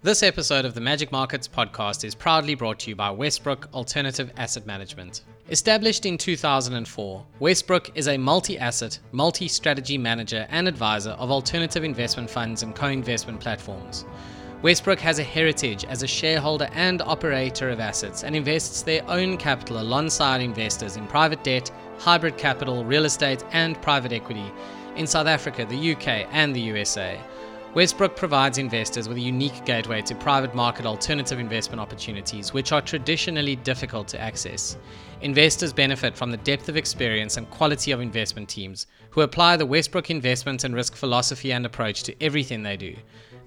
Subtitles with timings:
[0.00, 4.32] This episode of the Magic Markets podcast is proudly brought to you by Westbrooke Alternative
[4.36, 5.22] Asset Management.
[5.50, 11.82] Established in 2004, Westbrooke is a multi asset, multi strategy manager and advisor of alternative
[11.82, 14.04] investment funds and co investment platforms.
[14.62, 19.36] Westbrooke has a heritage as a shareholder and operator of assets and invests their own
[19.36, 24.52] capital alongside investors in private debt, hybrid capital, real estate, and private equity
[24.94, 27.18] in South Africa, the UK, and the USA.
[27.74, 32.80] Westbrooke provides investors with a unique gateway to private market alternative investment opportunities, which are
[32.80, 34.78] traditionally difficult to access.
[35.20, 39.66] Investors benefit from the depth of experience and quality of investment teams who apply the
[39.66, 42.96] Westbrooke investment and risk philosophy and approach to everything they do.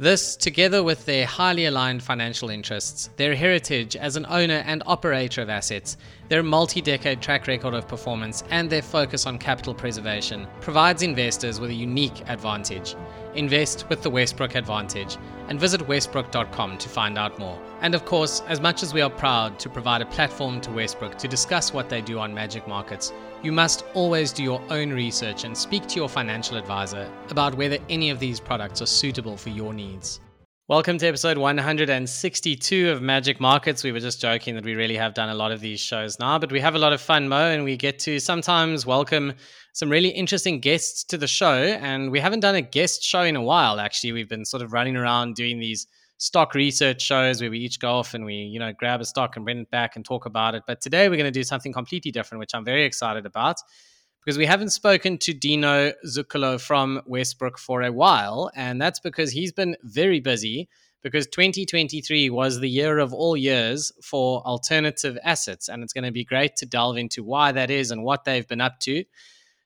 [0.01, 5.43] This, together with their highly aligned financial interests, their heritage as an owner and operator
[5.43, 5.95] of assets,
[6.27, 11.59] their multi decade track record of performance, and their focus on capital preservation, provides investors
[11.59, 12.95] with a unique advantage.
[13.35, 15.17] Invest with the Westbrooke Advantage
[15.49, 17.61] and visit westbrooke.com to find out more.
[17.81, 21.19] And of course, as much as we are proud to provide a platform to Westbrooke
[21.19, 23.13] to discuss what they do on magic markets,
[23.43, 27.79] you must always do your own research and speak to your financial advisor about whether
[27.89, 30.19] any of these products are suitable for your needs.
[30.67, 33.83] Welcome to episode 162 of Magic Markets.
[33.83, 36.37] We were just joking that we really have done a lot of these shows now,
[36.37, 39.33] but we have a lot of fun, Mo, and we get to sometimes welcome
[39.73, 41.63] some really interesting guests to the show.
[41.63, 44.11] And we haven't done a guest show in a while, actually.
[44.11, 45.87] We've been sort of running around doing these
[46.21, 49.35] stock research shows where we each go off and we, you know, grab a stock
[49.35, 50.61] and bring it back and talk about it.
[50.67, 53.57] But today we're going to do something completely different, which I'm very excited about
[54.23, 58.51] because we haven't spoken to Dino Zuccollo from Westbrooke for a while.
[58.55, 60.69] And that's because he's been very busy
[61.01, 65.69] because 2023 was the year of all years for alternative assets.
[65.69, 68.47] And it's going to be great to delve into why that is and what they've
[68.47, 69.03] been up to.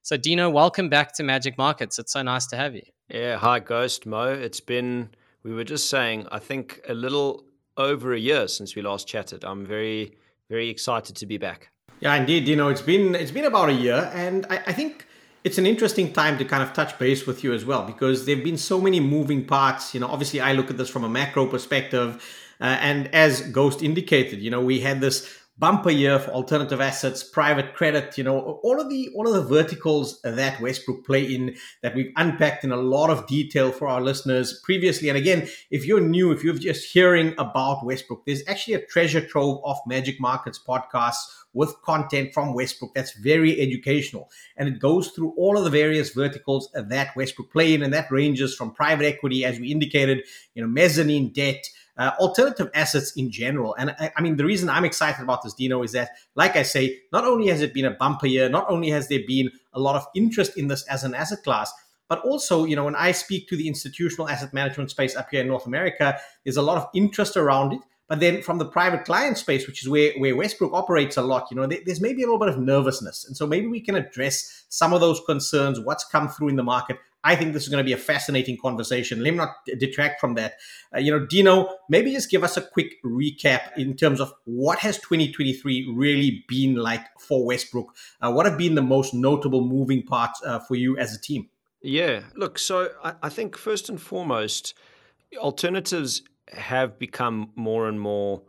[0.04, 2.00] So, Dino, welcome back to Magic Markets.
[2.00, 2.84] It's so nice to have you.
[3.10, 4.32] Yeah, hi, Ghost Mo.
[4.32, 5.10] It's been,
[5.46, 7.46] we were just saying, I think a little
[7.78, 9.46] over a year since we last chatted.
[9.46, 10.18] I'm very,
[10.50, 11.70] very excited to be back.
[12.00, 12.48] Yeah, indeed.
[12.48, 15.06] You know, it's been it's been about a year, and I, I think
[15.44, 18.44] it's an interesting time to kind of touch base with you as well because there've
[18.44, 19.94] been so many moving parts.
[19.94, 22.10] You know, obviously, I look at this from a macro perspective,
[22.60, 27.24] uh, and as Ghost indicated, you know, we had this bumper year for alternative assets,
[27.24, 31.56] private credit, you know, all of the all of the verticals that Westbrooke play in
[31.82, 35.10] that we've unpacked in a lot of detail for our listeners previously.
[35.10, 39.26] And again, if you're new, if you're just hearing about Westbrooke, there's actually a treasure
[39.26, 41.24] trove of Magic Markets podcasts
[41.54, 44.30] with content from Westbrooke that's very educational.
[44.58, 48.12] And it goes through all of the various verticals that Westbrooke play in, and that
[48.12, 50.24] ranges from private equity, as we indicated,
[50.54, 51.66] you know, mezzanine debt,
[51.98, 53.76] uh, alternative assets in general.
[53.78, 56.64] And I, I, mean, the reason I'm excited about this, Dino, is that, like I
[56.64, 59.80] say, not only has it been a bumper year, not only has there been a
[59.80, 61.74] lot of interest in this as an asset class,
[62.08, 65.42] but also, you know, when I speak to the institutional asset management space up here
[65.42, 67.80] in North America, there's a lot of interest around it.
[68.08, 71.48] But then from the private client space, which is where, where Westbrooke operates a lot,
[71.50, 73.26] you know, there's maybe a little bit of nervousness.
[73.26, 76.64] And so maybe we can address some of those concerns, what's come through in the
[76.64, 79.24] market, I think this is going to be a fascinating conversation.
[79.24, 79.50] Let me not
[79.80, 80.54] detract from that.
[80.96, 84.78] Uh, you know, Dino, maybe just give us a quick recap in terms of what
[84.80, 87.88] has 2023 really been like for Westbrooke.
[88.22, 91.50] Uh, what have been the most notable moving parts uh, for you as a team?
[91.82, 94.76] Yeah, look, so I, I think first and foremost,
[95.36, 96.22] alternatives
[96.54, 98.44] have become more and more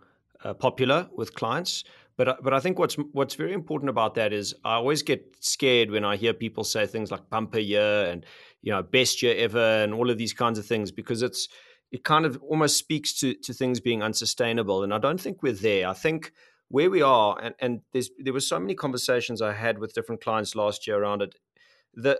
[0.44, 1.82] uh, popular with clients.
[2.16, 5.36] But uh, but I think what's what's very important about that is I always get
[5.40, 8.24] scared when I hear people say things like bumper year and
[8.62, 11.48] you know best year ever and all of these kinds of things because it's
[11.92, 15.52] it kind of almost speaks to to things being unsustainable and I don't think we're
[15.52, 15.88] there.
[15.88, 16.32] I think
[16.68, 20.22] where we are and and there's there were so many conversations I had with different
[20.22, 21.34] clients last year around it
[21.94, 22.18] that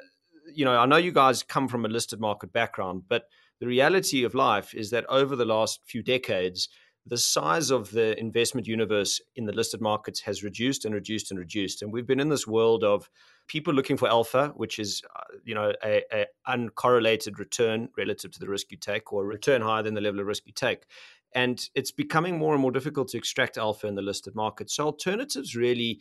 [0.54, 3.24] you know I know you guys come from a listed market background but
[3.60, 6.68] the reality of life is that over the last few decades
[7.06, 11.38] the size of the investment universe in the listed markets has reduced and reduced and
[11.38, 11.82] reduced.
[11.82, 13.08] And we've been in this world of
[13.46, 18.40] people looking for alpha which is uh, you know a, a, uncorrelated return relative to
[18.40, 20.84] the risk you take or a return higher than the level of risk you take.
[21.32, 24.70] And it's becoming more and more difficult to extract alpha in the listed market.
[24.70, 26.00] So alternatives really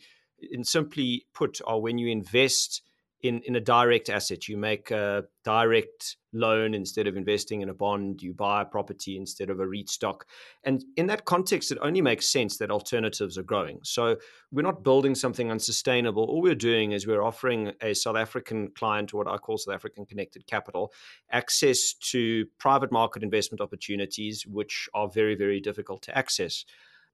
[0.50, 2.82] in simply put are when you invest
[3.22, 4.48] in, in a direct asset.
[4.48, 8.22] You make a direct loan instead of investing in a bond.
[8.22, 10.26] You buy a property instead of a REIT stock.
[10.64, 13.80] And in that context, it only makes sense that alternatives are growing.
[13.82, 14.16] So
[14.52, 16.24] we're not building something unsustainable.
[16.24, 19.74] All we're doing is we're offering a South African client, or what I call South
[19.74, 20.92] African Connected Capital,
[21.30, 26.64] access to private market investment opportunities, which are very, very difficult to access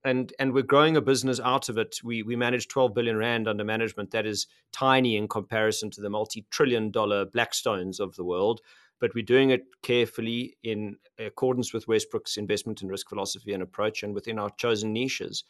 [0.04, 1.98] and and we're growing a business out of it.
[2.02, 4.10] We we manage 12 billion rand under management.
[4.10, 8.60] That is tiny in comparison to the multi-trillion dollar Blackstones of the world.
[9.02, 14.04] but we're doing it carefully in accordance with Westbrooke's investment and risk philosophy and approach
[14.04, 15.42] and within our chosen niches.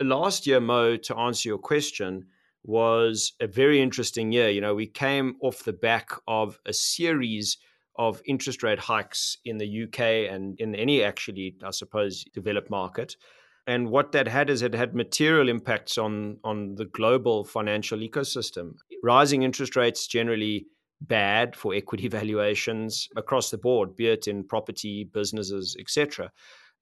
[0.00, 2.28] Last year, Mo, to answer your question,
[2.64, 4.48] was a very interesting year.
[4.48, 7.58] You know, we came off the back of a series
[7.96, 13.16] of interest rate hikes in the UK and in any actually, I suppose, developed market.
[13.66, 18.74] And what that had is it had material impacts on, on the global financial ecosystem.
[19.02, 20.66] Rising interest rates generally
[21.00, 26.30] bad for equity valuations across the board, be it in property, businesses, etc.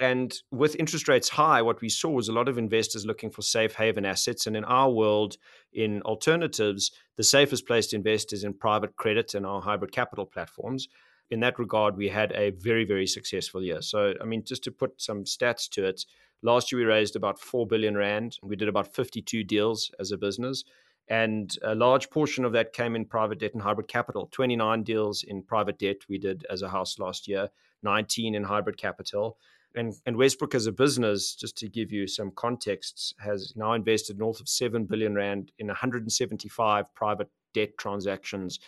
[0.00, 3.42] And with interest rates high, what we saw was a lot of investors looking for
[3.42, 4.48] safe haven assets.
[4.48, 5.36] And in our world,
[5.72, 10.26] in alternatives, the safest place to invest is in private credit and our hybrid capital
[10.26, 10.88] platforms.
[11.30, 13.80] In that regard, we had a very, very successful year.
[13.80, 16.04] So, I mean, just to put some stats to it,
[16.42, 18.38] last year we raised about 4 billion Rand.
[18.42, 20.64] We did about 52 deals as a business.
[21.08, 24.28] And a large portion of that came in private debt and hybrid capital.
[24.32, 27.48] 29 deals in private debt we did as a house last year,
[27.82, 29.36] 19 in hybrid capital
[29.74, 34.18] and, and Westbrooke as a business, just to give you some context, has now invested
[34.18, 38.60] north of 7 billion Rand in 175 private debt transactions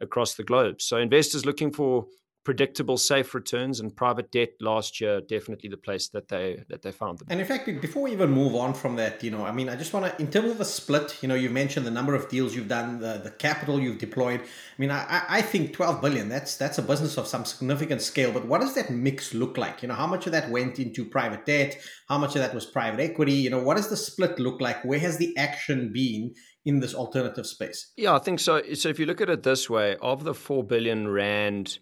[0.00, 0.80] across the globe.
[0.80, 2.06] So investors looking for
[2.44, 6.92] predictable, safe returns, and private debt last year definitely the place that they that they
[6.92, 7.28] found them.
[7.30, 9.76] And in fact, before we even move on from that, you know, I mean, I
[9.76, 12.28] just want to, in terms of the split, you know, you mentioned the number of
[12.28, 14.40] deals you've done, the, the capital you've deployed.
[14.40, 14.44] I
[14.78, 16.28] mean, I, I think 12 billion.
[16.28, 18.32] That's that's a business of some significant scale.
[18.32, 19.82] But what does that mix look like?
[19.82, 21.78] You know, how much of that went into private debt?
[22.08, 23.34] How much of that was private equity?
[23.34, 24.84] You know, what does the split look like?
[24.84, 26.34] Where has the action been?
[26.64, 27.92] in this alternative space?
[27.96, 28.60] Yeah, I think so.
[28.74, 31.78] So if you look at it this way, of the 4 billion rand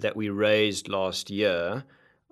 [0.00, 1.84] that we raised last year,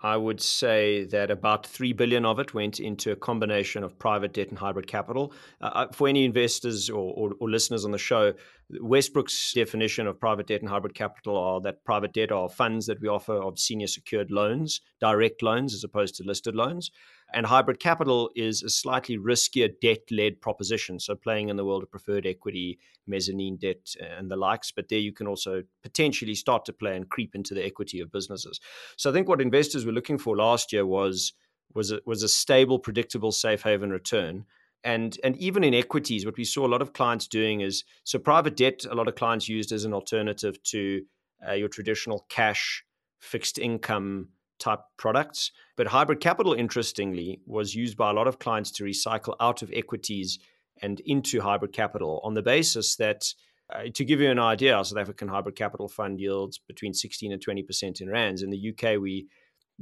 [0.02, 4.32] I would say that about 3 billion of it went into a combination of private
[4.32, 5.32] debt and hybrid capital.
[5.60, 8.34] Uh, uh, for any investors or, or, or, listeners on the show,
[8.70, 13.00] Westbrooke's definition of private debt and hybrid capital are that private debt are funds that
[13.00, 16.90] we offer of senior secured loans, direct loans as opposed to listed loans.
[17.34, 21.00] And hybrid capital is a slightly riskier debt led proposition.
[21.00, 24.70] So, playing in the world of preferred equity, mezzanine debt, and the likes.
[24.70, 28.12] But there you can also potentially start to play and creep into the equity of
[28.12, 28.60] businesses.
[28.96, 31.32] So, I think what investors were looking for last year was,
[31.74, 34.44] was, a, was a stable, predictable, safe haven return.
[34.84, 38.18] And, and even in equities, what we saw a lot of clients doing is so
[38.18, 41.02] private debt, a lot of clients used as an alternative to
[41.48, 42.84] uh, your traditional cash,
[43.20, 45.52] fixed income type products.
[45.76, 49.70] But hybrid capital, interestingly, was used by a lot of clients to recycle out of
[49.72, 50.38] equities
[50.80, 53.32] and into hybrid capital on the basis that,
[53.72, 57.44] uh, to give you an idea, South African hybrid capital fund yields between 16 and
[57.44, 58.42] 20% in rands.
[58.42, 59.26] In the UK, we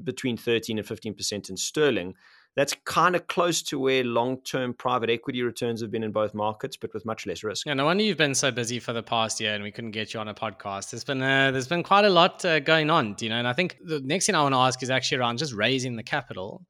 [0.03, 2.15] between 13 and 15% in sterling
[2.57, 6.77] that's kind of close to where long-term private equity returns have been in both markets,
[6.77, 7.67] but with much less risk.
[7.67, 10.13] Yeah, no wonder you've been so busy for the past year, and we couldn't get
[10.13, 10.91] you on a podcast.
[10.91, 13.37] There's been uh, there's been quite a lot uh, going on, you know.
[13.37, 15.97] And I think the next thing I want to ask is actually around just raising
[15.97, 16.67] the capital.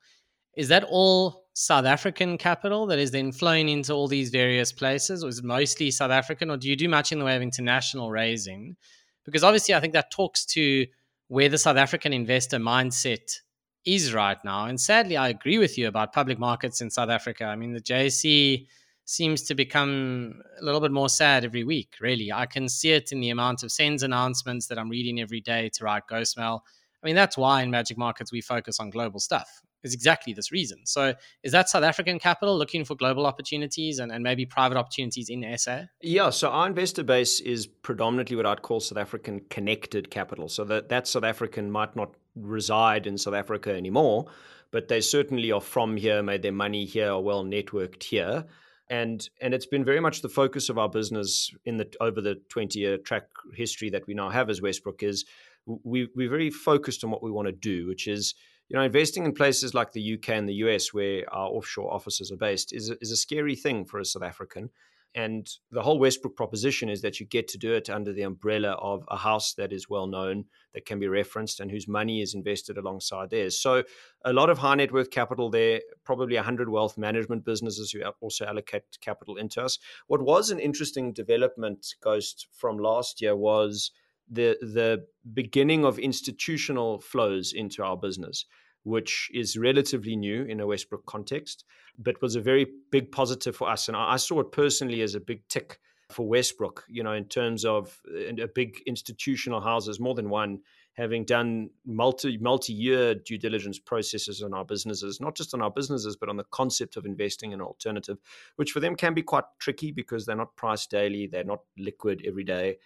[0.56, 5.24] Is that all South African capital that is then flowing into all these various places,
[5.24, 7.42] or is it mostly South African, or do you do much in the way of
[7.42, 8.76] international raising?
[9.24, 10.86] Because obviously, I think that talks to
[11.28, 13.38] where the South African investor mindset
[13.84, 14.66] is right now.
[14.66, 17.44] And sadly, I agree with you about public markets in South Africa.
[17.44, 18.66] I mean, the JSE
[19.04, 22.30] seems to become a little bit more sad every week, really.
[22.30, 25.70] I can see it in the amount of SENS announcements that I'm reading every day
[25.74, 26.62] to write Ghost Mail.
[27.02, 29.62] I mean, that's why in Magic Markets we focus on global stuff.
[29.82, 30.78] Is exactly this reason.
[30.84, 35.30] So, is that South African capital looking for global opportunities and, and maybe private opportunities
[35.30, 35.84] in SA?
[36.02, 40.48] Yeah, so our investor base is predominantly what I'd call South African connected capital.
[40.48, 44.26] So, that, that South African might not reside in South Africa anymore,
[44.70, 48.44] but they certainly are from here, made their money here, are well networked here.
[48.90, 52.34] And, and it's been very much the focus of our business in the over the
[52.48, 55.24] 20 year track history that we now have as Westbrooke is
[55.66, 58.34] we, we're very focused on what we want to do, which is
[58.70, 62.30] you know, investing in places like the UK and the US, where our offshore offices
[62.30, 64.70] are based, is is a scary thing for a South African.
[65.12, 68.70] And the whole Westbrooke proposition is that you get to do it under the umbrella
[68.74, 72.32] of a house that is well known, that can be referenced, and whose money is
[72.32, 73.60] invested alongside theirs.
[73.60, 73.82] So,
[74.24, 78.46] a lot of high net worth capital there, probably 100 wealth management businesses who also
[78.46, 79.80] allocate capital into us.
[80.06, 83.90] What was an interesting development, Ghost, from last year was
[84.30, 88.46] the, the beginning of institutional flows into our business
[88.82, 91.64] which is relatively new in a Westbrooke context,
[91.98, 93.88] but was a very big positive for us.
[93.88, 95.78] And I, saw it personally as a big tick
[96.10, 100.60] for Westbrooke, you know, in terms of a big institutional houses, more than one,
[100.94, 105.70] having done multi multi year due diligence processes on our businesses, not just on our
[105.70, 108.18] businesses, but on the concept of investing in alternative,
[108.56, 112.24] which for them can be quite tricky because they're not priced daily, they're not liquid
[112.26, 112.76] every day.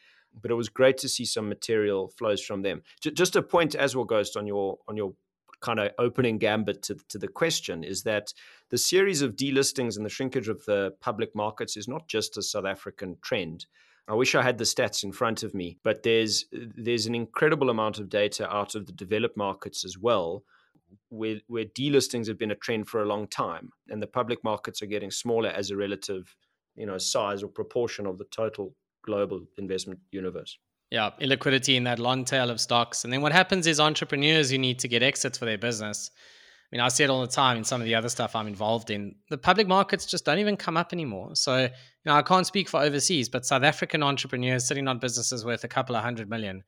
[0.40, 2.82] But it was great to see some material flows from them.
[3.00, 5.14] J- just a point as well, Ghost, on your on your
[5.60, 8.34] kind of opening gambit to, to the question is that
[8.68, 12.42] the series of delistings and the shrinkage of the public markets is not just a
[12.42, 13.64] South African trend.
[14.06, 17.70] I wish I had the stats in front of me, but there's there's an incredible
[17.70, 20.44] amount of data out of the developed markets as well,
[21.08, 24.82] where where delistings have been a trend for a long time, and the public markets
[24.82, 26.36] are getting smaller as a relative,
[26.76, 30.58] you know, size or proportion of the total global investment universe.
[30.90, 33.04] Yeah, illiquidity in that long tail of stocks.
[33.04, 36.10] And then what happens is entrepreneurs who need to get exits for their business.
[36.14, 38.46] I mean, I see it all the time in some of the other stuff I'm
[38.46, 39.14] involved in.
[39.28, 41.36] The public markets just don't even come up anymore.
[41.36, 41.70] So, you
[42.06, 45.68] know, I can't speak for overseas, but South African entrepreneurs sitting on businesses worth a
[45.68, 46.64] couple of hundred million,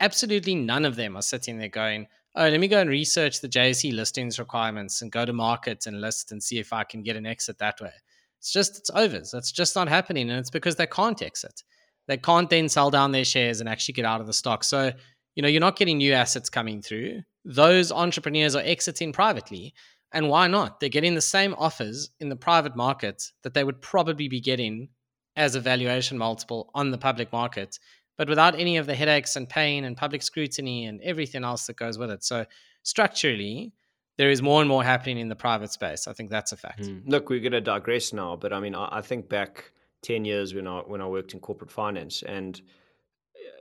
[0.00, 3.48] absolutely none of them are sitting there going, oh, let me go and research the
[3.48, 7.16] JSE listings requirements and go to market and list and see if I can get
[7.16, 7.92] an exit that way.
[8.40, 9.34] It's just, it's overs.
[9.34, 10.30] It's just not happening.
[10.30, 11.62] And it's because they can't exit.
[12.08, 14.64] They can't then sell down their shares and actually get out of the stock.
[14.64, 14.92] So,
[15.36, 17.20] you know, you're not getting new assets coming through.
[17.44, 19.74] Those entrepreneurs are exiting privately.
[20.12, 20.80] And why not?
[20.80, 24.88] They're getting the same offers in the private market that they would probably be getting
[25.36, 27.78] as a valuation multiple on the public market,
[28.18, 31.76] but without any of the headaches and pain and public scrutiny and everything else that
[31.76, 32.24] goes with it.
[32.24, 32.44] So,
[32.82, 33.72] structurally,
[34.20, 36.06] there is more and more happening in the private space.
[36.06, 36.82] I think that's a fact.
[36.82, 37.04] Mm.
[37.06, 39.72] Look, we're going to digress now, but I mean, I, I, think back
[40.02, 42.60] ten years when I when I worked in corporate finance, and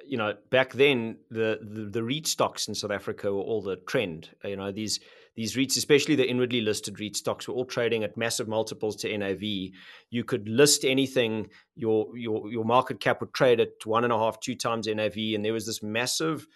[0.06, 3.78] you know, back then the, the the REIT stocks in South Africa were all the
[3.78, 4.32] trend.
[4.44, 5.00] You know, these
[5.38, 9.18] these REITs, especially the inwardly listed REIT stocks, were all trading at massive multiples to
[9.18, 9.42] NAV.
[10.10, 14.18] You could list anything, your your your market cap would trade at one and a
[14.18, 16.48] half, two times NAV, and there was this massive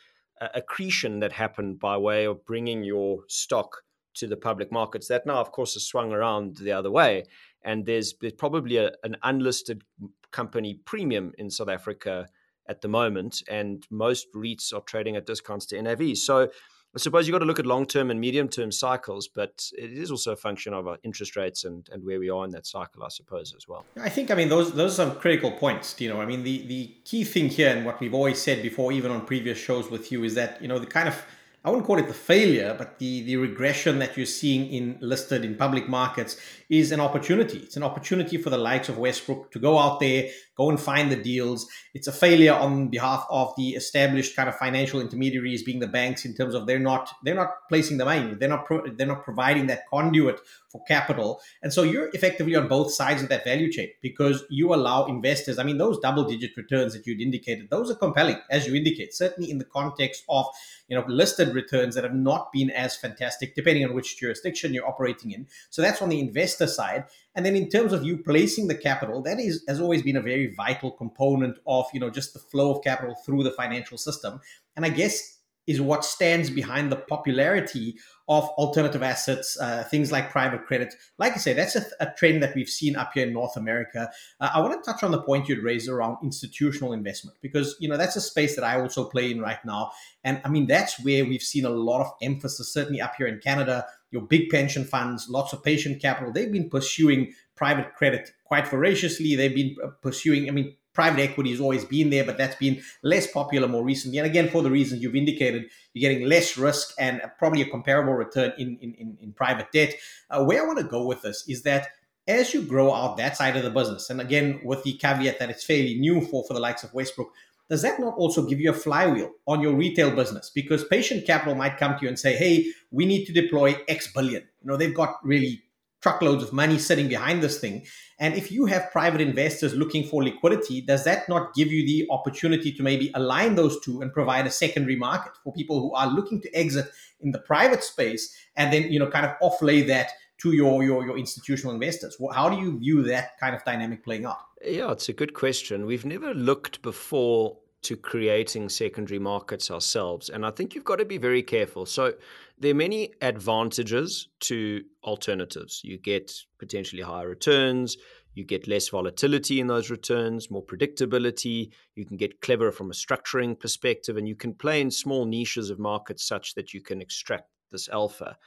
[0.42, 3.78] uh, accretion that happened by way of bringing your stock
[4.16, 5.08] to the public markets.
[5.08, 7.26] That now, of course, has swung around the other way,
[7.64, 9.84] and there's there's probably a, an unlisted
[10.32, 12.28] company premium in South Africa
[12.68, 16.18] at the moment, and most REITs are trading at discounts to NAV.
[16.18, 16.50] So.
[16.96, 19.94] I suppose you've got to look at long term and medium term cycles, but it
[19.94, 22.68] is also a function of uh, interest rates and, and where we are in that
[22.68, 23.84] cycle, I suppose, as well.
[24.00, 26.22] I think, I mean, those those are some critical points, you know.
[26.22, 29.26] I mean, the, the key thing here, and what we've always said before, even on
[29.26, 31.26] previous shows with you, is that, you know, the kind of
[31.66, 35.46] I wouldn't call it the failure, but the, the regression that you're seeing in listed
[35.46, 36.36] in public markets
[36.70, 37.60] is an opportunity.
[37.60, 41.12] It's an opportunity for the likes of Westbrooke to go out there, go and find
[41.12, 41.68] the deals.
[41.94, 46.26] It's a failure on behalf of the established kind of financial intermediaries, being the banks,
[46.26, 49.24] in terms of they're not they're not placing the money, they're not pro- they're not
[49.24, 50.40] providing that conduit
[50.72, 54.74] for capital, and so you're effectively on both sides of that value chain because you
[54.74, 55.60] allow investors.
[55.60, 59.14] I mean, those double digit returns that you'd indicated, those are compelling, as you indicate,
[59.14, 60.46] certainly in the context of
[60.88, 64.88] you know listed returns that have not been as fantastic, depending on which jurisdiction you're
[64.88, 65.48] operating in.
[65.70, 67.06] So that's on the investor side.
[67.36, 70.22] And then in terms of you placing the capital, that is has always been a
[70.22, 74.40] very vital component of you know just the flow of capital through the financial system.
[74.76, 75.34] And I guess
[75.68, 77.96] is what stands behind the popularity
[78.28, 80.94] of alternative assets, uh, things like private credit.
[81.18, 84.10] Like I say, that's a, a, trend that we've seen up here in North America.
[84.40, 87.90] Uh, I want to touch on the point you'd raised around institutional investment because you
[87.90, 89.92] know that's a space that I also play in right now,
[90.24, 93.40] and I mean that's where we've seen a lot of emphasis, certainly up here in
[93.40, 93.86] Canada.
[94.14, 99.36] Your big pension funds, lots of patient capital, they've been pursuing private credit quite voraciously.
[99.36, 102.82] They've been uh, pursuing, I mean, private equity has always been there, but that's been
[103.02, 104.20] less popular more recently.
[104.20, 108.14] And again, for the reasons you've indicated, you're getting less risk and probably a comparable
[108.14, 109.96] return in, in, in, in private debt.
[110.30, 111.88] Uh, where I want to go with this is that
[112.28, 115.50] as you grow out that side of the business, and again, with the caveat that
[115.50, 117.32] it's fairly new for, for the likes of Westbrooke,
[117.70, 120.52] does that not also give you a flywheel on your retail business?
[120.54, 124.12] Because patient capital might come to you and say, hey, we need to deploy X
[124.14, 124.44] billion.
[124.62, 125.64] You know, they've got really
[126.04, 127.86] truckloads of money sitting behind this thing.
[128.20, 132.06] And if you have private investors looking for liquidity, does that not give you the
[132.12, 136.08] opportunity to maybe align those two and provide a secondary market for people who are
[136.08, 136.88] looking to exit
[137.22, 140.12] in the private space and then, you know, kind of offlay that
[140.44, 142.18] to your, your, your institutional investors?
[142.34, 144.38] How do you view that kind of dynamic playing out?
[144.64, 145.86] Yeah, it's a good question.
[145.86, 150.30] We've never looked before to creating secondary markets ourselves.
[150.30, 151.86] And I think you've got to be very careful.
[151.86, 152.14] So
[152.60, 155.82] there are many advantages to alternatives.
[155.84, 157.98] You get potentially higher returns,
[158.36, 162.94] you get less volatility in those returns, more predictability, you can get clever from a
[162.94, 167.02] structuring perspective, and you can play in small niches of markets such that you can
[167.02, 168.38] extract this alpha.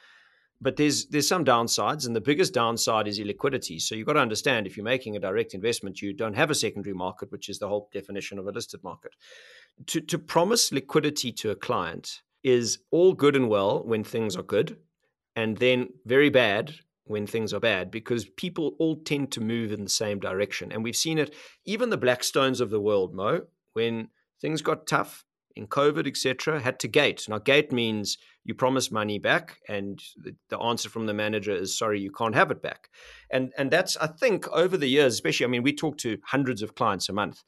[0.61, 3.81] But there's there's some downsides, and the biggest downside is illiquidity.
[3.81, 6.55] So you've got to understand if you're making a direct investment, you don't have a
[6.55, 9.13] secondary market, which is the whole definition of a listed market.
[9.87, 14.43] To to promise liquidity to a client is all good and well when things are
[14.43, 14.79] good,
[15.35, 19.85] and then very bad when things are bad because people all tend to move in
[19.85, 20.73] the same direction.
[20.73, 21.35] And we've seen it,
[21.65, 23.43] even the Blackstones of the world, Mo,
[23.75, 24.09] when
[24.41, 25.26] things got tough
[25.57, 27.27] in COVID, etc., had to gate.
[27.29, 30.01] Now, gate means you promise money back, and
[30.49, 32.91] the, answer from the manager is sorry, you can't have it back.
[33.31, 36.63] And and that's I think over the years, especially, I mean, we talk to hundreds
[36.63, 37.43] of clients a month,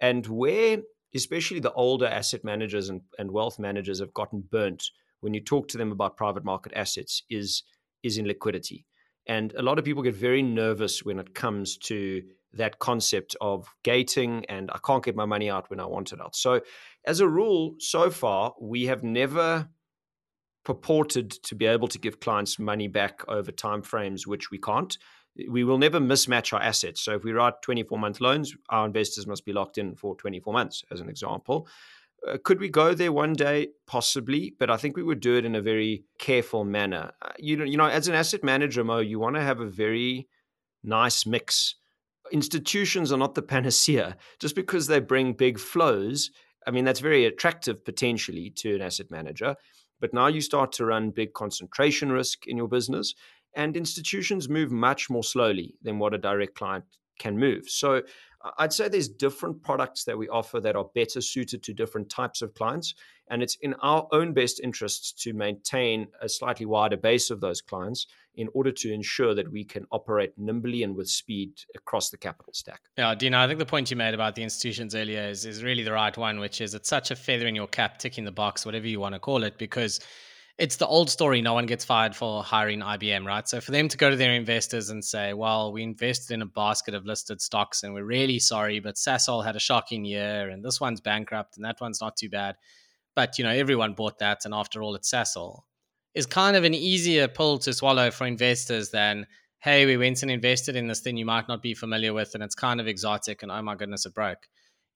[0.00, 0.78] and where
[1.14, 4.90] especially the older asset managers and, and wealth managers have gotten burnt
[5.20, 7.62] when you talk to them about private market assets is
[8.02, 8.84] is in liquidity.
[9.26, 12.22] And a lot of people get very nervous when it comes to
[12.54, 16.20] that concept of gating and I can't get my money out when I want it
[16.20, 16.36] out.
[16.36, 16.60] So,
[17.04, 19.68] as a rule, so far, we have never
[20.64, 24.96] purported to be able to give clients money back over time frames which we can't.
[25.48, 27.00] We will never mismatch our assets.
[27.00, 30.52] So, if we write 24 month loans, our investors must be locked in for 24
[30.52, 31.66] months, as an example.
[32.26, 33.68] Uh, could we go there one day?
[33.86, 37.12] Possibly, but I think we would do it in a very careful manner.
[37.20, 39.66] Uh, you know, you know, as an asset manager, Mo, you want to have a
[39.66, 40.28] very
[40.84, 41.74] nice mix.
[42.30, 44.16] Institutions are not the panacea.
[44.38, 46.30] Just because they bring big flows,
[46.66, 49.56] I mean, that's very attractive potentially to an asset manager.
[50.00, 53.14] But now you start to run big concentration risk in your business,
[53.54, 56.84] and institutions move much more slowly than what a direct client
[57.18, 57.68] can move.
[57.68, 58.02] So
[58.58, 62.42] I'd say there's different products that we offer that are better suited to different types
[62.42, 62.94] of clients.
[63.30, 67.60] And it's in our own best interests to maintain a slightly wider base of those
[67.60, 72.16] clients in order to ensure that we can operate nimbly and with speed across the
[72.16, 72.80] capital stack.
[72.96, 75.82] Yeah, Dino, I think the point you made about the institutions earlier is, is really
[75.82, 78.64] the right one, which is it's such a feather in your cap, ticking the box,
[78.64, 80.00] whatever you want to call it, because
[80.58, 81.40] it's the old story.
[81.40, 83.48] No one gets fired for hiring IBM, right?
[83.48, 86.46] So for them to go to their investors and say, well, we invested in a
[86.46, 90.64] basket of listed stocks and we're really sorry, but Sasol had a shocking year and
[90.64, 92.56] this one's bankrupt and that one's not too bad.
[93.14, 94.44] But, you know, everyone bought that.
[94.44, 95.60] And after all, it's Sasol
[96.14, 99.26] is kind of an easier pill to swallow for investors than,
[99.60, 102.42] hey, we went and invested in this thing you might not be familiar with and
[102.42, 104.46] it's kind of exotic and oh my goodness, it broke.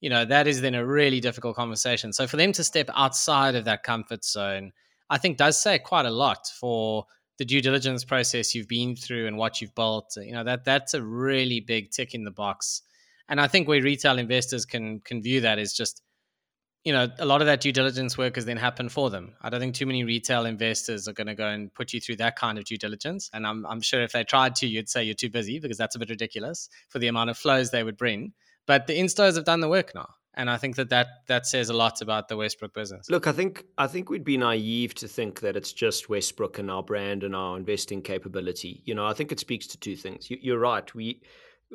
[0.02, 2.12] You know, that is then a really difficult conversation.
[2.12, 4.72] So for them to step outside of that comfort zone–
[5.08, 7.06] I think does say quite a lot for
[7.38, 10.16] the due diligence process you've been through and what you've built.
[10.16, 12.82] You know that that's a really big tick in the box.
[13.28, 16.02] And I think where retail investors can can view that is just,
[16.84, 19.34] you know, a lot of that due diligence work has then happened for them.
[19.42, 22.16] I don't think too many retail investors are going to go and put you through
[22.16, 23.28] that kind of due diligence.
[23.32, 25.96] And I'm I'm sure if they tried to, you'd say you're too busy because that's
[25.96, 28.32] a bit ridiculous for the amount of flows they would bring.
[28.66, 31.70] But the instos have done the work now and I think that, that that says
[31.70, 33.08] a lot about the Westbrooke business.
[33.08, 36.70] Look, I think I think we'd be naive to think that it's just Westbrooke and
[36.70, 38.82] our brand and our investing capability.
[38.84, 40.30] You know, I think it speaks to two things.
[40.30, 40.94] You, you're right.
[40.94, 41.22] We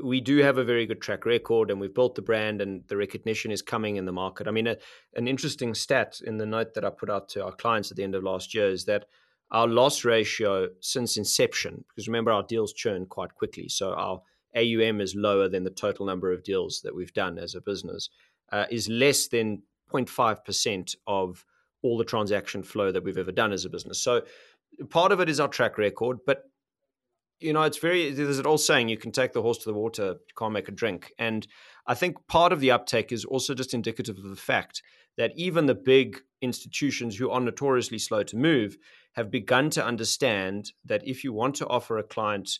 [0.01, 2.95] we do have a very good track record and we've built the brand and the
[2.95, 4.47] recognition is coming in the market.
[4.47, 4.77] I mean, a,
[5.15, 8.03] an interesting stat in the note that I put out to our clients at the
[8.03, 9.05] end of last year is that
[9.51, 14.21] our loss ratio since inception, because remember our deals churn quite quickly, so our
[14.55, 18.09] AUM is lower than the total number of deals that we've done as a business
[18.51, 21.45] uh, is less than 0.5% of
[21.83, 24.01] all the transaction flow that we've ever done as a business.
[24.01, 24.21] So
[24.89, 26.43] part of it is our track record, but
[27.39, 29.73] you know, it's very there's an old saying you can take the horse to the
[29.73, 31.11] water, you can't make a drink.
[31.17, 31.47] And
[31.87, 34.83] I think part of the uptake is also just indicative of the fact
[35.17, 38.77] that even the big institutions who are notoriously slow to move
[39.13, 42.59] have begun to understand that if you want to offer a client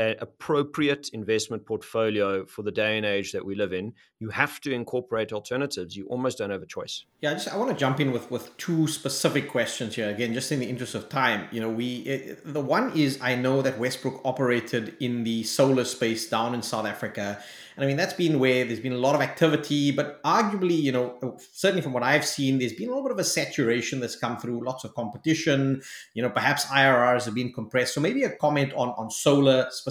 [0.00, 4.58] an appropriate investment portfolio for the day and age that we live in, you have
[4.62, 5.94] to incorporate alternatives.
[5.94, 7.04] You almost don't have a choice.
[7.20, 10.08] Yeah, I just I want to jump in with with two specific questions here.
[10.08, 13.34] Again, just in the interest of time, you know, we it, the one is I
[13.34, 17.42] know that Westbrooke operated in the solar space down in South Africa
[17.80, 20.92] and I mean, that's been where there's been a lot of activity, but arguably, you
[20.92, 24.16] know, certainly from what I've seen, there's been a little bit of a saturation that's
[24.16, 25.80] come through, lots of competition.
[26.12, 27.94] You know, perhaps IRRs have been compressed.
[27.94, 29.89] So maybe a comment on, on solar specifically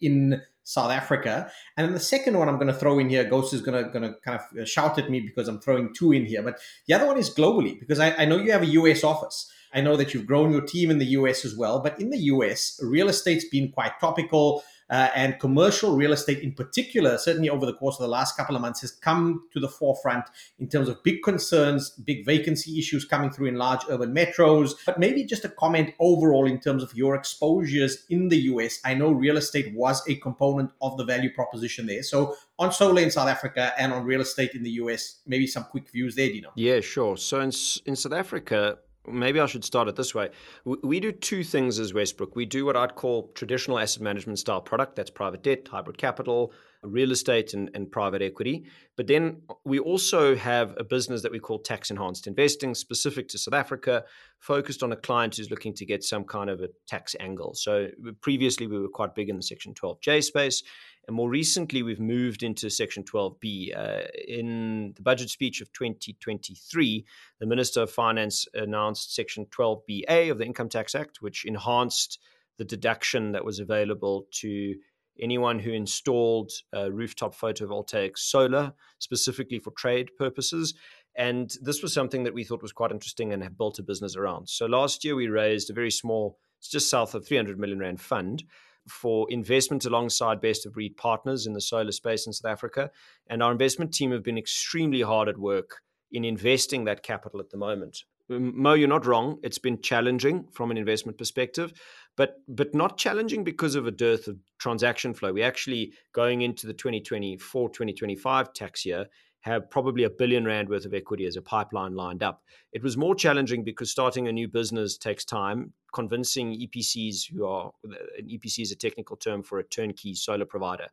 [0.00, 1.50] in South Africa.
[1.76, 3.90] And then the second one I'm going to throw in here, Ghost is going to,
[3.90, 6.42] going to kind of shout at me because I'm throwing two in here.
[6.42, 9.50] But the other one is globally, because I, I know you have a US office.
[9.74, 11.80] I know that you've grown your team in the US as well.
[11.80, 16.52] But in the US, real estate's been quite topical uh, and commercial real estate in
[16.52, 19.68] particular, certainly over the course of the last couple of months, has come to the
[19.68, 20.24] forefront
[20.58, 24.72] in terms of big concerns, big vacancy issues coming through in large urban metros.
[24.84, 28.78] But maybe just a comment overall in terms of your exposures in the US.
[28.84, 32.02] I know real estate was a component of the value proposition there.
[32.02, 35.64] So on solar in South Africa and on real estate in the US, maybe some
[35.64, 36.52] quick views there, Dino.
[36.56, 37.16] Yeah, sure.
[37.16, 37.52] So in,
[37.86, 40.30] in South Africa, maybe I should start it this way.
[40.64, 42.34] We, do two things as Westbrooke.
[42.34, 44.96] We do what I'd call traditional asset management style product.
[44.96, 48.64] That's private debt, hybrid capital, real estate and, and private equity.
[48.96, 53.38] But then we also have a business that we call tax enhanced investing, specific to
[53.38, 54.04] South Africa,
[54.38, 57.54] focused on a client who's looking to get some kind of a tax angle.
[57.54, 57.88] So
[58.20, 60.62] previously we were quite big in the Section 12J space.
[61.06, 63.76] And more recently, we've moved into Section 12B.
[63.76, 67.04] Uh, in the budget speech of 2023,
[67.40, 72.18] the Minister of Finance announced Section 12BA of the Income Tax Act, which enhanced
[72.58, 74.74] the deduction that was available to
[75.20, 80.74] anyone who installed uh, rooftop photovoltaic solar specifically for trade purposes.
[81.16, 84.16] And this was something that we thought was quite interesting and have built a business
[84.16, 84.48] around.
[84.48, 88.00] So last year we raised a very small, it's just south of 300 million rand
[88.00, 88.42] fund
[88.88, 92.90] for investment alongside best of breed partners in the solar space in South Africa.
[93.28, 97.50] And our investment team have been extremely hard at work in investing that capital at
[97.50, 98.04] the moment.
[98.28, 99.38] Mo, you're not wrong.
[99.42, 101.74] It's been challenging from an investment perspective,
[102.16, 105.32] but but not challenging because of a dearth of transaction flow.
[105.32, 109.06] We actually going into the 2024 2025 tax year
[109.44, 112.42] have probably a billion rand worth of equity as a pipeline lined up.
[112.72, 115.74] It was more challenging because starting a new business takes time.
[115.94, 120.88] Convincing EPCs, who are an EPC is a technical term for a turnkey solar provider,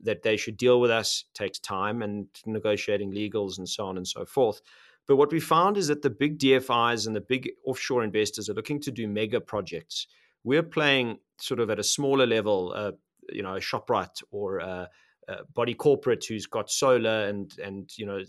[0.00, 4.06] that they should deal with us takes time and negotiating legals and so on and
[4.06, 4.60] so forth.
[5.06, 8.54] But what we found is that the big DFIs and the big offshore investors are
[8.54, 10.06] looking to do mega projects.
[10.44, 12.92] We're playing sort of at a smaller level, uh,
[13.30, 14.88] you know, a Shoprite or a,
[15.28, 18.22] a body corporate who's got solar and and you know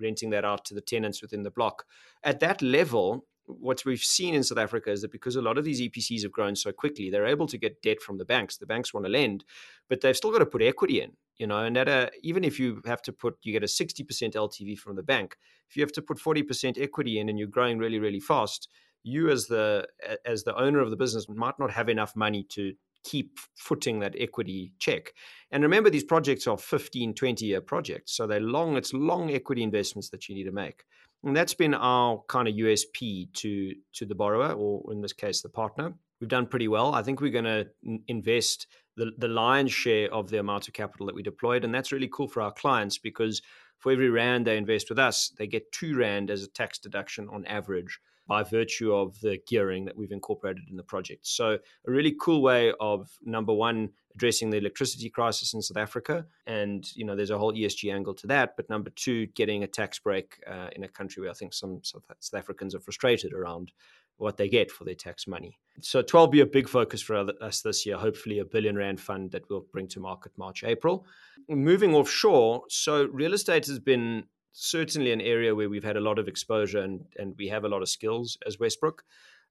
[0.00, 1.84] renting that out to the tenants within the block.
[2.24, 5.64] At that level, what we've seen in South Africa is that because a lot of
[5.64, 8.56] these EPCs have grown so quickly, they're able to get debt from the banks.
[8.56, 9.44] The banks want to lend,
[9.88, 11.58] but they've still got to put equity in, you know.
[11.58, 14.96] And that even if you have to put, you get a sixty percent LTV from
[14.96, 15.36] the bank.
[15.68, 18.68] If you have to put forty percent equity in, and you're growing really, really fast,
[19.02, 19.86] you as the
[20.24, 22.74] as the owner of the business might not have enough money to
[23.04, 25.12] keep footing that equity check.
[25.50, 28.12] And remember, these projects are 15, 20 year projects.
[28.12, 30.84] So they're long, it's long equity investments that you need to make.
[31.24, 35.40] And that's been our kind of USP to to the borrower, or in this case,
[35.40, 35.94] the partner.
[36.20, 36.94] We've done pretty well.
[36.94, 37.66] I think we're going to
[38.06, 41.64] invest the, the lion's share of the amount of capital that we deployed.
[41.64, 43.42] And that's really cool for our clients because
[43.78, 47.28] for every Rand they invest with us, they get two Rand as a tax deduction
[47.28, 51.26] on average by virtue of the gearing that we've incorporated in the project.
[51.26, 56.26] So, a really cool way of number one, addressing the electricity crisis in South Africa.
[56.46, 58.56] And, you know, there's a whole ESG angle to that.
[58.56, 61.80] But number two, getting a tax break uh, in a country where I think some
[61.82, 62.04] South
[62.34, 63.72] Africans are frustrated around
[64.18, 65.58] what they get for their tax money.
[65.80, 69.48] So 12B a big focus for us this year, hopefully a billion rand fund that
[69.48, 71.06] we'll bring to market March, April.
[71.48, 76.18] Moving offshore, so real estate has been certainly an area where we've had a lot
[76.18, 79.00] of exposure and, and we have a lot of skills as Westbrooke.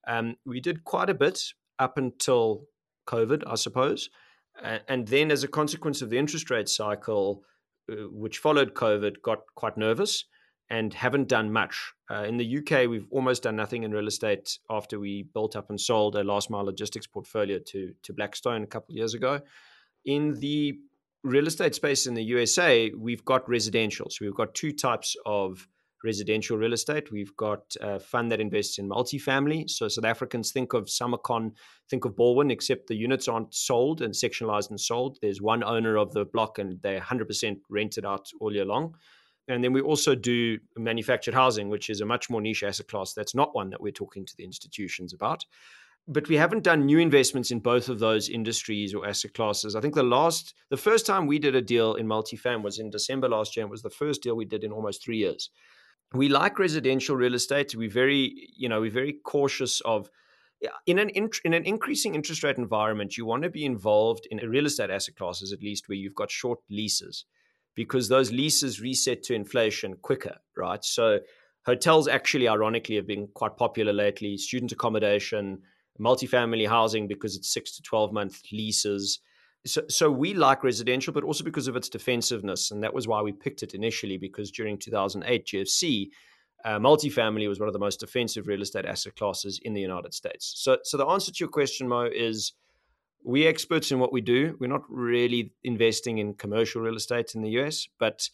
[0.07, 1.43] Um, we did quite a bit
[1.79, 2.65] up until
[3.07, 4.09] COVID, I suppose.
[4.87, 7.43] And then, as a consequence of the interest rate cycle,
[7.91, 10.25] uh, which followed COVID, got quite nervous
[10.69, 11.93] and haven't done much.
[12.09, 15.69] Uh, in the UK, we've almost done nothing in real estate after we built up
[15.69, 19.39] and sold a last mile logistics portfolio to, to Blackstone a couple of years ago.
[20.05, 20.79] In the
[21.23, 24.09] real estate space in the USA, we've got residential.
[24.09, 25.67] So we've got two types of
[26.03, 27.11] residential real estate.
[27.11, 29.69] We've got a fund that invests in multifamily.
[29.69, 31.51] So South Africans think of Summercon,
[31.89, 35.19] think of Balwin, except the units aren't sold and sectionalized and sold.
[35.21, 38.95] There's one owner of the block and they're 100% rented out all year long.
[39.47, 43.13] And then we also do manufactured housing, which is a much more niche asset class.
[43.13, 45.45] That's not one that we're talking to the institutions about
[46.07, 49.75] but we haven't done new investments in both of those industries or asset classes.
[49.75, 52.89] I think the last, the first time we did a deal in multifam was in
[52.89, 53.65] December last year.
[53.65, 55.49] It was the first deal we did in almost three years.
[56.13, 57.73] We like residential real estate.
[57.75, 60.09] We're very, you know, we're very cautious of
[60.85, 63.17] in an in, in an increasing interest rate environment.
[63.17, 66.29] You want to be involved in real estate asset classes at least where you've got
[66.29, 67.25] short leases,
[67.75, 70.83] because those leases reset to inflation quicker, right?
[70.83, 71.19] So
[71.65, 74.37] hotels actually, ironically, have been quite popular lately.
[74.37, 75.61] Student accommodation
[75.99, 79.19] multifamily housing because it's six to 12 month leases.
[79.65, 82.71] So, so we like residential, but also because of its defensiveness.
[82.71, 86.09] And that was why we picked it initially, because during 2008 GFC,
[86.63, 90.13] uh, multifamily was one of the most defensive real estate asset classes in the United
[90.13, 90.53] States.
[90.57, 92.53] So, so the answer to your question, Mo, is
[93.23, 94.57] we're experts in what we do.
[94.59, 98.29] We're not really investing in commercial real estate in the US, but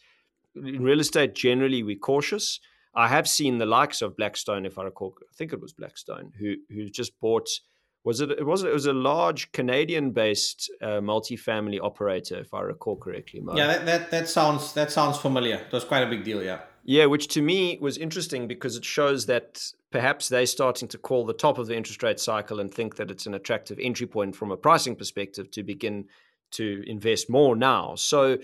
[0.56, 2.60] in real estate generally, we're cautious.
[2.98, 6.34] I have seen the likes of Blackstone, if I recall, I think it was Blackstone,
[6.40, 7.48] who who just bought.
[8.04, 8.32] Was it?
[8.32, 8.64] It was.
[8.64, 13.42] It was a large Canadian-based uh, multifamily operator, if I recall correctly.
[13.42, 13.56] Mo.
[13.56, 15.56] Yeah, that, that that sounds that sounds familiar.
[15.56, 16.42] It was quite a big deal.
[16.42, 16.62] Yeah.
[16.84, 21.26] Yeah, which to me was interesting because it shows that perhaps they're starting to call
[21.26, 24.38] the top of the interest rate cycle and think that it's an attractive entry point
[24.38, 26.06] from a pricing perspective to begin
[26.52, 27.96] to invest more now.
[27.96, 28.38] So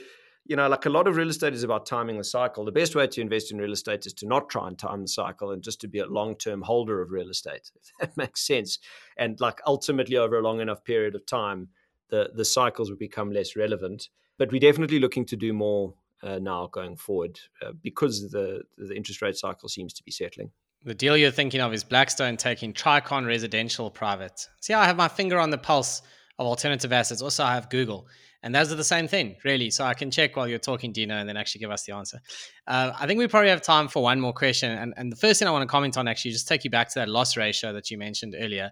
[0.46, 2.66] you know, like a lot of real estate is about timing the cycle.
[2.66, 5.08] The best way to invest in real estate is to not try and time the
[5.08, 8.46] cycle and just to be a long term holder of real estate, if that makes
[8.46, 8.80] sense.
[9.18, 11.70] And like ultimately, over a long enough period of time,
[12.10, 14.10] the, the cycles will become less relevant.
[14.38, 18.96] But we're definitely looking to do more uh, now going forward uh, because the, the
[18.96, 20.52] interest rate cycle seems to be settling.
[20.86, 24.50] The deal you're thinking of is Blackstone taking Tricon Residential private.
[24.60, 26.02] See, I have my finger on the pulse
[26.44, 27.22] of alternative assets.
[27.22, 28.08] Also, I have Google.
[28.44, 29.70] And those are the same thing, really.
[29.70, 32.20] So I can check while you're talking, Dino, and then actually give us the answer.
[32.68, 34.70] Uh, I think we probably have time for one more question.
[34.72, 36.90] And, and the first thing I want to comment on, actually, just take you back
[36.90, 38.72] to that loss ratio that you mentioned earlier.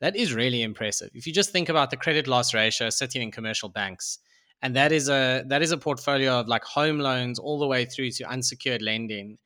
[0.00, 1.10] That is really impressive.
[1.12, 4.18] If you just think about the credit loss ratio sitting in commercial banks,
[4.62, 7.84] and that is a that is a portfolio of like home loans all the way
[7.84, 9.36] through to unsecured lending,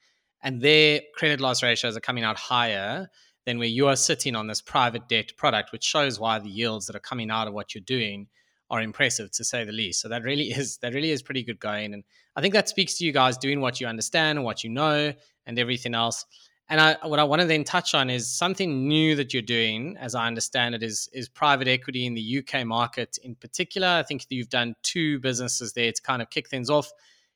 [0.43, 3.09] and their credit loss ratios are coming out higher
[3.46, 6.87] than where you are sitting on this private debt product, which shows why the yields
[6.87, 8.28] that are coming out of what you're doing
[8.70, 10.00] are impressive to say the least.
[10.00, 12.04] So that really is that really is pretty good going, and
[12.37, 15.12] I think that speaks to you guys doing what you understand and what you know
[15.46, 16.24] and everything else.
[16.70, 19.98] And I, what I want to then touch on is something new that you're doing,
[20.00, 23.88] as I understand it, is is private equity in the UK market in particular.
[23.88, 26.90] I think you've done two businesses there to kind of kick things off.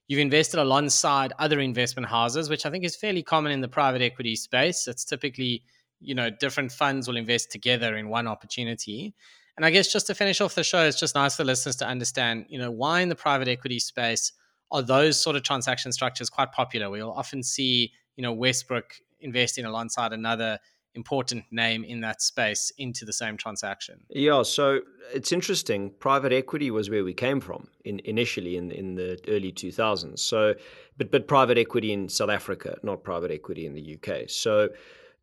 [0.09, 4.01] You've invested alongside other investment houses, which I think is fairly common in the private
[4.01, 4.89] equity space.
[4.89, 5.63] It's typically,
[6.01, 9.15] you know, different funds will invest together in one opportunity.
[9.57, 11.87] And I guess just to finish off the show, it's just nice for listeners to
[11.87, 14.33] understand, you know, why in the private equity space
[14.71, 16.91] are those sort of transaction structures quite popular?
[16.91, 20.59] We'll often see, you know, Westbrooke investing alongside another
[20.95, 24.01] important name in that space into the same transaction.
[24.11, 24.81] Yeah, so
[25.13, 25.91] it's interesting.
[25.99, 30.19] Private equity was where we came from in, initially in in the early 2000s.
[30.19, 30.55] So,
[30.97, 34.29] but but private equity in South Africa, not private equity in the UK.
[34.29, 34.69] So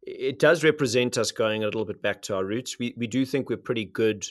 [0.05, 2.77] it does represent us going a little bit back to our roots.
[2.79, 4.25] We we do think we're pretty good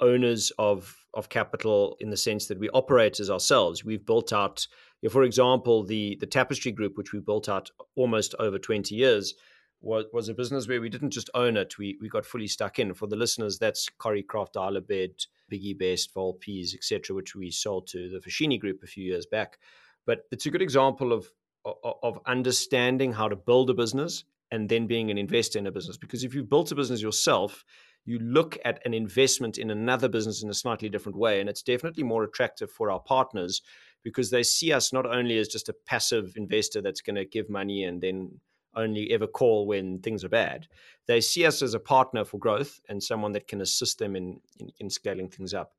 [0.00, 3.84] owners of of capital in the sense that we operate as ourselves.
[3.84, 4.66] We've built out,
[5.10, 9.34] for example, the the Tapestry Group, which we built out almost over twenty years,
[9.80, 12.80] was was a business where we didn't just own it; we we got fully stuck
[12.80, 12.92] in.
[12.92, 15.12] For the listeners, that's Corrie Coricraft, Bed,
[15.50, 19.58] Biggie Best, Volpes, etc., which we sold to the Foschini Group a few years back.
[20.04, 21.30] But it's a good example of
[21.64, 25.96] of understanding how to build a business and then being an investor in a business.
[25.96, 27.64] Because if you've built a business yourself,
[28.04, 31.40] you look at an investment in another business in a slightly different way.
[31.40, 33.62] And it's definitely more attractive for our partners
[34.04, 37.48] because they see us not only as just a passive investor that's going to give
[37.48, 38.40] money and then
[38.74, 40.66] only ever call when things are bad.
[41.06, 44.40] They see us as a partner for growth and someone that can assist them in,
[44.58, 45.72] in, in scaling things up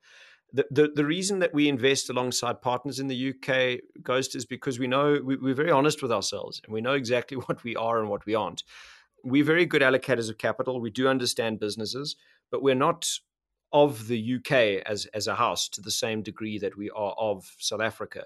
[0.53, 4.85] the, the, reason that we invest alongside partners in the UK, Ghost, is because we
[4.85, 8.09] know we, we're very honest with ourselves and we know exactly what we are and
[8.09, 8.63] what we aren't.
[9.23, 10.79] We're very good allocators of capital.
[10.79, 12.15] We do understand businesses,
[12.51, 13.09] but we're not
[13.71, 17.51] of the UK as, as a house to the same degree that we are of
[17.57, 18.25] South Africa.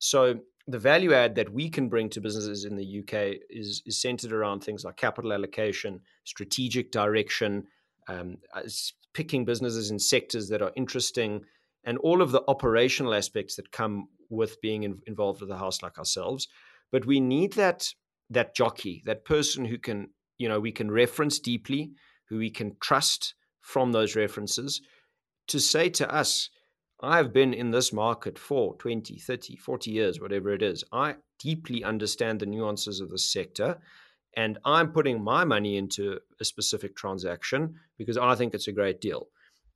[0.00, 4.00] So the value add that we can bring to businesses in the UK is, is
[4.00, 7.66] centered around things like capital allocation, strategic direction,
[8.08, 8.38] um,
[9.14, 11.44] picking businesses in sectors that are interesting,
[11.84, 15.82] and all of the operational aspects that come with being in, involved with a house
[15.82, 16.48] like ourselves.
[16.90, 17.88] But we need that
[18.30, 21.92] that jockey, that person who can, you know, we can reference deeply,
[22.28, 24.82] who we can trust from those references
[25.48, 26.50] to say to us,
[27.00, 30.84] I've been in this market for 20, 30, 40 years, whatever it is.
[30.92, 33.78] I deeply understand the nuances of the sector
[34.36, 39.00] and I'm putting my money into a specific transaction because I think it's a great
[39.00, 39.28] deal.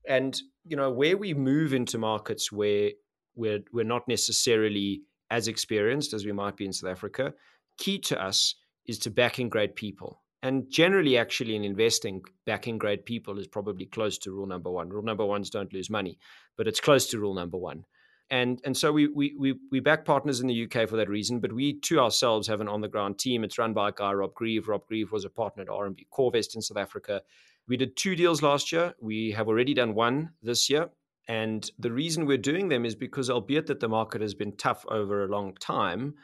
[0.09, 2.91] And you know where we move into markets where
[3.35, 7.33] we're we're not necessarily as experienced as we might be in South Africa,
[7.79, 8.55] key to us
[8.87, 10.21] is to backing great people.
[10.43, 14.89] And generally, actually, in investing, backing great people is probably close to rule number one.
[14.89, 16.19] Rule number one is don't lose money,
[16.57, 17.85] but it's close to rule number one.
[18.31, 21.39] And and so we we we, we back partners in the UK for that reason,
[21.39, 23.45] but we too ourselves have an on the ground team.
[23.45, 24.69] It's run by a guy Rob Grieve.
[24.69, 27.23] Rob Grieve was a partner at RMB Corvest in South Africa.
[27.69, 28.95] We did two deals last year.
[29.01, 30.91] We have already done one this year.
[31.29, 34.85] And the reason we're doing them is because, albeit that the market has been tough
[34.89, 36.15] over a long time,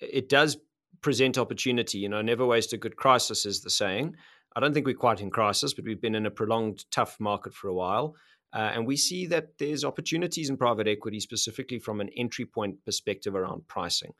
[0.00, 0.56] it does
[1.02, 1.98] present opportunity.
[1.98, 4.16] You know, never waste a good crisis, is the saying.
[4.56, 7.54] I don't think we're quite in crisis, but we've been in a prolonged tough market
[7.54, 8.16] for a while.
[8.52, 12.84] Uh, and we see that there's opportunities in private equity, specifically from an entry point
[12.84, 14.12] perspective around pricing.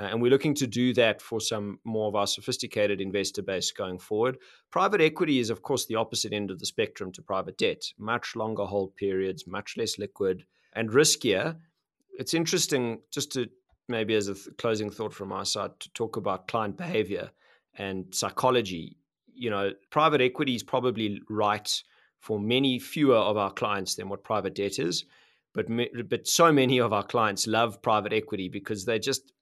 [0.00, 3.70] Uh, and we're looking to do that for some more of our sophisticated investor base
[3.70, 4.38] going forward.
[4.70, 8.34] Private equity is, of course, the opposite end of the spectrum to private debt much
[8.34, 11.54] longer hold periods, much less liquid, and riskier.
[12.18, 13.50] It's interesting, just to
[13.88, 17.30] maybe as a th- closing thought from my side, to talk about client behavior
[17.76, 18.96] and psychology.
[19.34, 21.82] You know, private equity is probably right
[22.20, 25.04] for many fewer of our clients than what private debt is
[25.52, 25.66] but
[26.08, 29.32] but so many of our clients love private equity because they just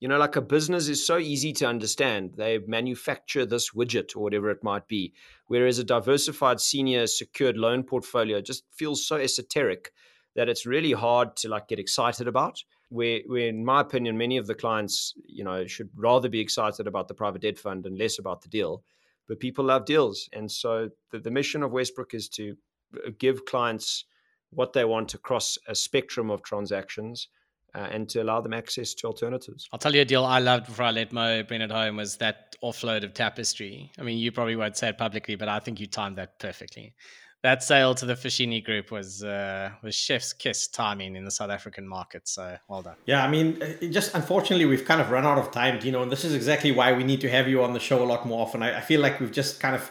[0.00, 4.22] you know like a business is so easy to understand they manufacture this widget or
[4.22, 5.12] whatever it might be
[5.46, 9.92] whereas a diversified senior secured loan portfolio just feels so esoteric
[10.34, 14.36] that it's really hard to like get excited about where, where in my opinion many
[14.36, 17.98] of the clients you know should rather be excited about the private debt fund and
[17.98, 18.82] less about the deal
[19.28, 22.56] but people love deals and so the, the mission of westbrooke is to
[22.96, 24.04] uh, give clients
[24.52, 27.28] what they want across a spectrum of transactions
[27.74, 29.68] uh, and to allow them access to alternatives.
[29.72, 32.16] I'll tell you a deal I loved before I let Mo bring it home was
[32.16, 33.90] that offload of Tapestry.
[33.98, 36.94] I mean, you probably won't say it publicly, but I think you timed that perfectly.
[37.42, 41.48] That sale to the Foschini Group was uh, was chef's kiss timing in the South
[41.48, 42.28] African market.
[42.28, 42.96] So well done.
[43.06, 46.12] Yeah, I mean, just unfortunately, we've kind of run out of time, you know, and
[46.12, 48.42] this is exactly why we need to have you on the show a lot more
[48.42, 48.62] often.
[48.62, 49.90] I, I feel like we've just kind of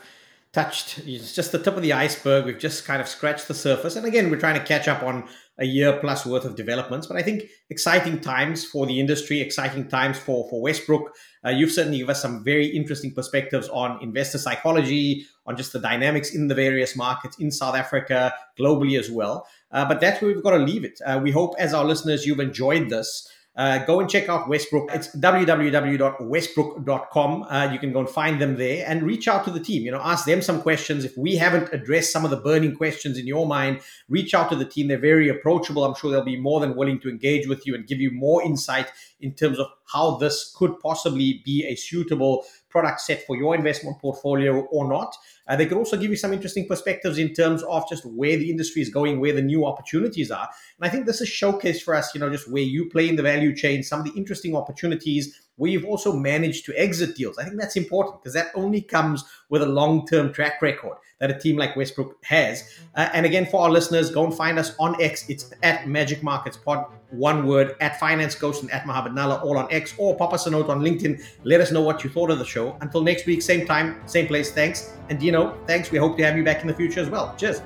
[0.52, 2.46] touched it's just the tip of the iceberg.
[2.46, 3.96] We've just kind of scratched the surface.
[3.96, 5.28] And again we're trying to catch up on
[5.60, 7.06] a year plus worth of developments.
[7.06, 11.10] But i think exciting times for the industry exciting times for for westbrooke.
[11.46, 15.80] Uh, you've certainly given us some very interesting perspectives on investor psychology on just the
[15.80, 19.48] dynamics in the various markets in south africa globally as well.
[19.72, 21.00] Uh, but that's where we've got to leave it.
[21.06, 24.94] Uh, we hope as our listeners you've enjoyed this uh, go and check out Westbrooke.
[24.94, 27.44] It's www.westbrooke.com.
[27.44, 29.84] Uh, you can go and find them there and reach out to the team.
[29.84, 31.04] You know, ask them some questions.
[31.04, 34.56] If we haven't addressed some of the burning questions in your mind, reach out to
[34.56, 34.88] the team.
[34.88, 35.84] They're very approachable.
[35.84, 38.42] I'm sure they'll be more than willing to engage with you and give you more
[38.44, 38.88] insight
[39.20, 44.00] in terms of how this could possibly be a suitable product set for your investment
[44.00, 45.16] portfolio or not.
[45.48, 48.50] Uh, they could also give you some interesting perspectives in terms of just where the
[48.50, 50.48] industry is going, where the new opportunities are.
[50.80, 53.16] And I think this is showcase for us, you know, just where you play in
[53.16, 57.38] the value chain, some of the interesting opportunities where you've also managed to exit deals.
[57.38, 61.30] I think that's important because that only comes with a long term track record that
[61.30, 62.80] a team like Westbrooke has.
[62.95, 65.30] Uh, and again, for our listeners, go and find us on X.
[65.30, 69.58] It's at Magic Markets Pod, one word, at Finance Ghost and at Mohammed Nalla, all
[69.58, 71.22] on X, or pop us a note on LinkedIn.
[71.43, 72.78] Let us know what you thought of the show.
[72.80, 74.52] Until next week, same time, same place.
[74.52, 74.93] Thanks.
[75.10, 75.91] And Dino, thanks.
[75.91, 77.36] We hope to have you back in the future as well.
[77.38, 77.62] Cheers.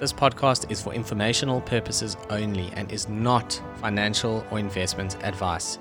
[0.00, 5.78] This podcast is for informational purposes only and is not financial or investment advice.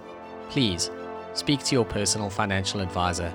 [0.49, 0.91] Please
[1.33, 3.33] speak to your personal financial advisor